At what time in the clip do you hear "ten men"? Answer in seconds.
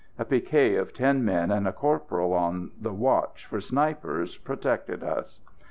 0.95-1.51